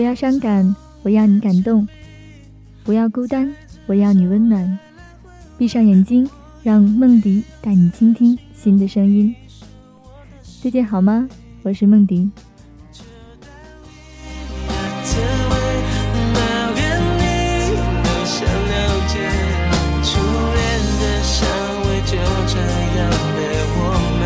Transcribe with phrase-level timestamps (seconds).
[0.00, 1.86] 不要伤感，我要你感动；
[2.84, 3.54] 不要孤单，
[3.84, 4.78] 我要你温暖。
[5.58, 6.26] 闭上眼睛，
[6.62, 9.34] 让梦迪带你倾听新的声音。
[10.42, 11.28] 最近好吗？
[11.62, 12.30] 我是梦迪。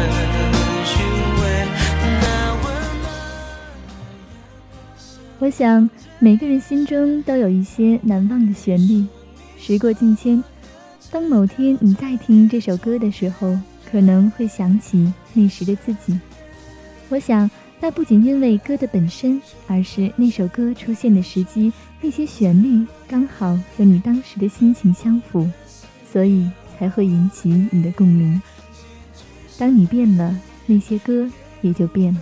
[0.07, 0.34] 我
[5.45, 9.05] 我想，每个人心中都有一些难忘的旋律。
[9.59, 10.43] 时过境迁，
[11.11, 16.19] 当某天你再听这首歌的时候，可能会想起那时的自己。
[17.11, 21.71] 我想，那不仅因为歌的本身，而是那首歌出现的时机，
[22.01, 25.47] 那些旋律刚好和你当时的心情相符，
[26.11, 28.41] 所以才会引起你的共鸣。
[29.59, 32.21] 当你变了，那些歌也就变了。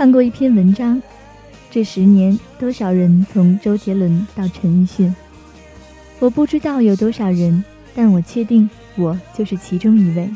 [0.00, 1.02] 看过一篇文章，
[1.70, 5.14] 这十年多少人从周杰伦到陈奕迅？
[6.18, 7.62] 我不知道有多少人，
[7.94, 10.26] 但我确定我就是其中一位。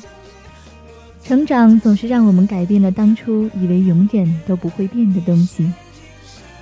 [1.23, 5.73] 成长总是让我们改变了当初以为永远都不会变的东西。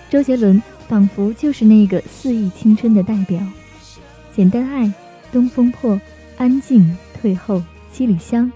[0.08, 3.41] 周杰伦仿佛就是那个肆意青春的代表，
[4.33, 4.92] 简单爱。
[5.33, 6.01] 东风破，
[6.36, 7.61] 安静退后，
[7.92, 8.52] 七里香，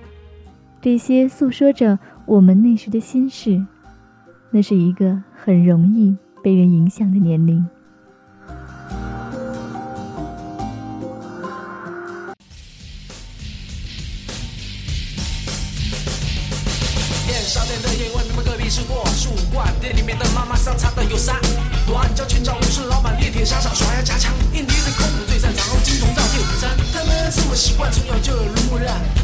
[0.81, 3.61] 这些诉说着我们那时的心事。
[4.51, 7.65] 那是一个很容易被人影响的年龄。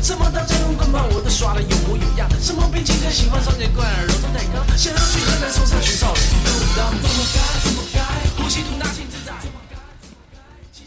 [0.03, 3.85] 什么刀剑棍棒我都耍的有模有样，什么兵器都喜欢少年怪，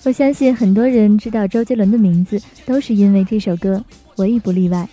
[0.05, 3.83] 我相信很多人知道周杰伦的名字，都是因为这首歌，
[4.16, 4.88] 我亦不例外。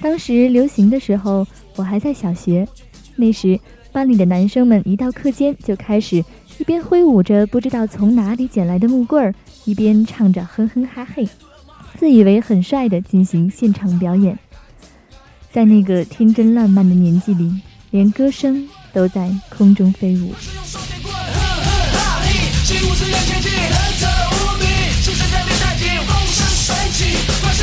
[0.00, 2.66] 当时流行的时候，我还在小学。
[3.14, 3.60] 那时
[3.92, 6.24] 班里的男生们一到课间就开始
[6.58, 9.34] 一边挥舞着不知道从哪里捡来的木棍儿，
[9.66, 11.28] 一边唱着哼哼哈嘿，
[11.98, 14.38] 自以为很帅的进行现场表演。
[15.52, 17.52] 在那个天真烂漫的年纪里，
[17.90, 20.32] 连歌声都在空中飞舞。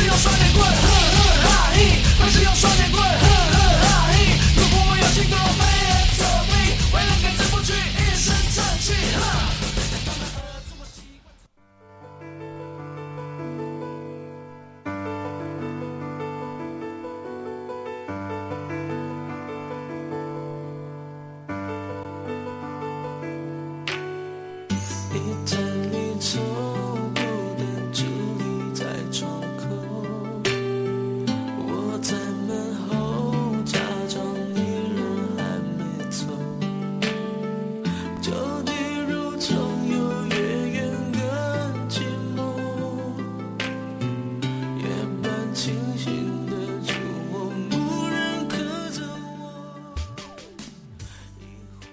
[0.00, 0.99] si no sale cuerpo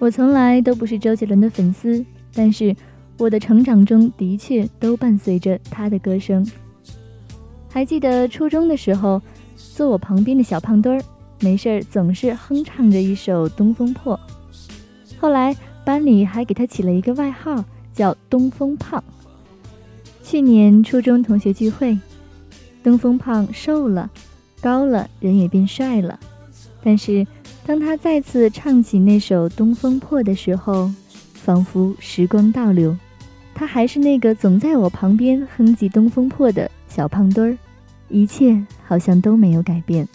[0.00, 2.74] 我从来都不是周杰伦的粉丝，但是
[3.18, 6.46] 我的成长中的确都伴随着他的歌声。
[7.68, 9.20] 还记得初中的时候，
[9.56, 11.04] 坐我旁边的小胖墩儿，
[11.40, 14.18] 没事儿总是哼唱着一首《东风破》。
[15.20, 15.54] 后来
[15.84, 19.02] 班里还给他起了一个外号，叫“东风胖”。
[20.22, 21.98] 去年初中同学聚会，
[22.88, 24.10] 东风胖瘦了，
[24.62, 26.18] 高了，人也变帅了，
[26.82, 27.26] 但是。
[27.66, 30.90] 当他再次唱起那首《东风破》的时候，
[31.34, 32.96] 仿佛时光倒流，
[33.54, 37.58] 他还是那个总在我旁边哼唧《东风破》的小胖墩儿，
[38.08, 40.08] 一切好像都没有改变。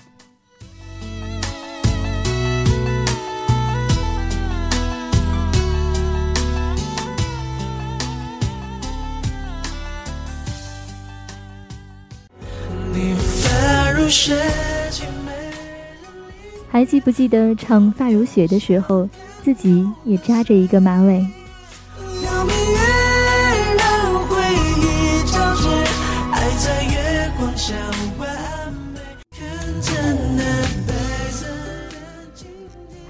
[16.70, 19.08] 还记不记得唱《发如雪》的时候，
[19.44, 21.26] 自己也扎着一个马尾？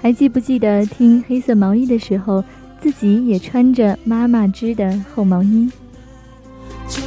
[0.02, 2.44] 还记不记得听黑色毛衣的时候，
[2.80, 5.70] 自己也穿着妈妈织的厚毛衣？
[6.86, 7.00] 就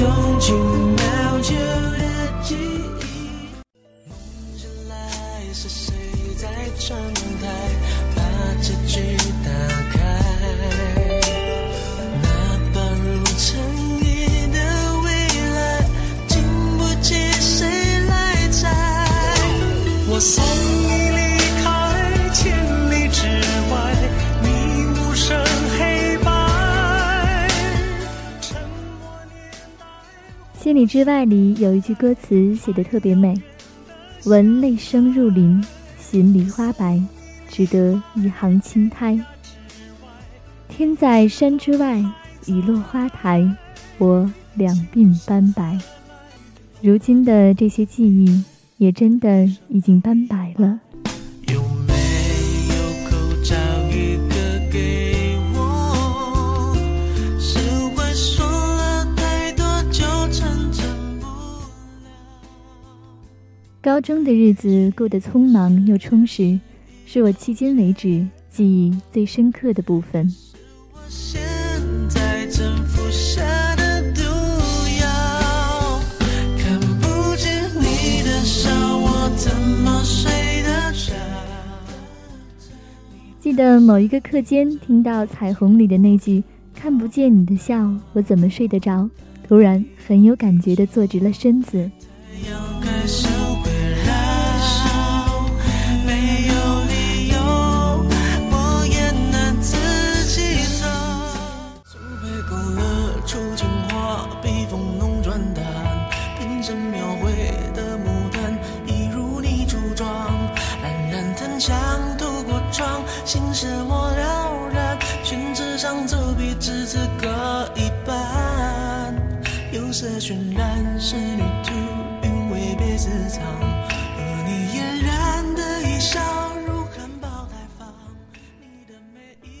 [0.00, 0.99] 千
[30.80, 33.38] 里之外里有一句歌词写的特别美
[34.24, 35.62] ：“闻泪声入林，
[35.98, 36.98] 寻梨花白，
[37.50, 39.20] 只得一行青苔。
[40.70, 42.02] 天在山之外，
[42.46, 43.46] 雨落花台，
[43.98, 45.78] 我两鬓斑白。”
[46.80, 48.42] 如今的这些记忆，
[48.78, 50.80] 也真的已经斑白了。
[63.82, 66.60] 高中的日子过得匆忙又充实，
[67.06, 70.30] 是我迄今为止记忆最深刻的部分。
[83.40, 86.44] 记得某一个课间，听到《彩虹》里的那句
[86.76, 89.08] “看不见你的笑，我怎么睡得着”，
[89.48, 91.90] 突然很有感觉地坐直了身子。
[92.30, 93.06] 太阳该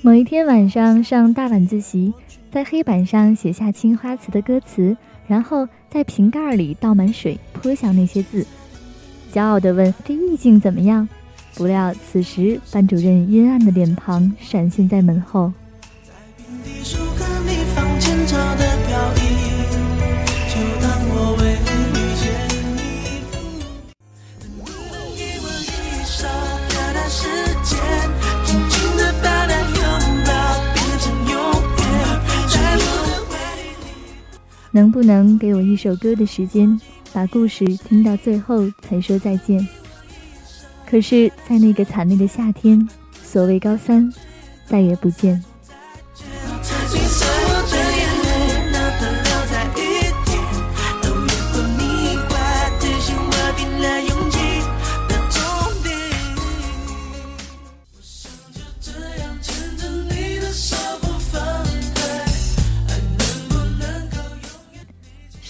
[0.02, 2.14] 某一天晚上上大晚自习，
[2.50, 4.96] 在黑板上写下青花瓷的歌词，
[5.26, 8.46] 然后在瓶盖里倒满水，泼向那些字，
[9.34, 11.06] 骄傲地问：“这意境怎么样？”
[11.54, 15.52] 不料此时班主任阴暗的脸庞闪现在门后。
[34.72, 36.80] 能不能给我一首歌的时间，
[37.12, 39.66] 把故事听到最后才说再见？
[40.86, 42.88] 可是，在那个惨烈的夏天，
[43.22, 44.12] 所谓高三，
[44.66, 45.42] 再也不见。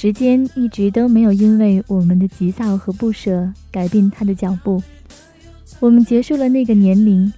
[0.02, 4.82] 时间一直都没有因为我们的急躁和不舍改变他的脚步。
[5.78, 7.30] 我们结束了那个年龄，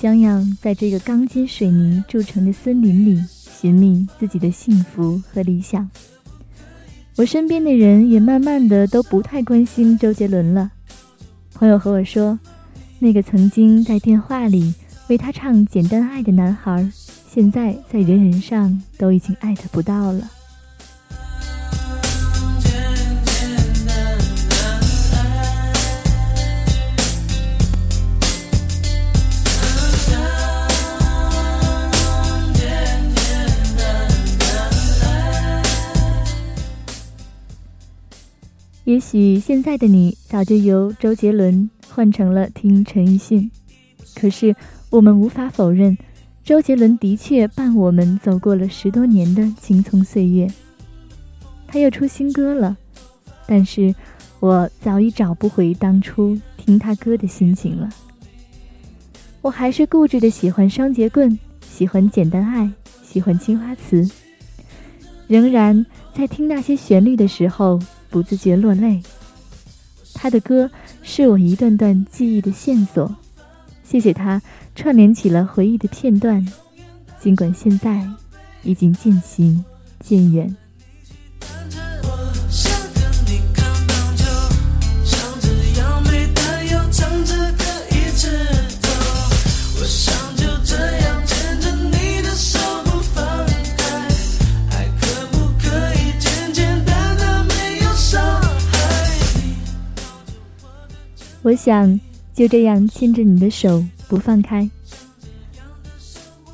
[0.00, 5.88] 将要在这个钢筋水泥铸成的森林里寻觅自己的幸福和理想。
[7.14, 10.72] 我身边的人也慢慢的都不太关心周杰伦了。
[11.54, 12.36] 朋友和我说，
[12.98, 14.74] 那个曾经在电话里
[15.06, 16.90] 为他唱《简单爱》的男孩，
[17.32, 20.28] 现在在人人上都已经爱他不到了。
[38.88, 43.50] 也许现在的你早就由周杰伦换成了听陈奕迅，
[44.14, 44.56] 可是
[44.88, 45.94] 我们无法否认，
[46.42, 50.50] 周杰伦的确伴我们走过了十多年的青葱岁月。
[51.66, 52.78] 他又出新歌了，
[53.46, 53.94] 但是
[54.40, 57.90] 我早已找不回当初听他歌的心情了。
[59.42, 62.70] 我还是固执的喜欢双截棍，喜欢简单爱，
[63.02, 64.10] 喜欢青花瓷，
[65.26, 67.78] 仍然在听那些旋律的时候。
[68.10, 69.02] 不自觉落泪。
[70.14, 70.70] 他的歌
[71.02, 73.14] 是我一段段记忆的线索，
[73.84, 74.42] 谢谢他
[74.74, 76.44] 串联起了回忆的片段，
[77.20, 78.04] 尽管现在
[78.62, 79.64] 已经渐行
[80.00, 80.56] 渐远。
[101.48, 101.98] 我想
[102.34, 104.68] 就这样牵着你的手不放开。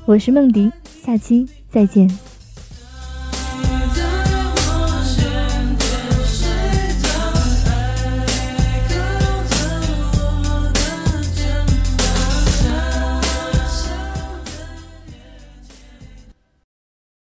[0.04, 0.70] 我是梦迪，
[1.04, 2.08] 下期再见。